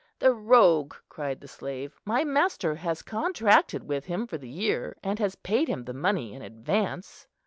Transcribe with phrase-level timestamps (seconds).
[0.17, 5.19] "The rogue," cried the slave, "my master has contracted with him for the year, and
[5.19, 7.27] has paid him the money in advance."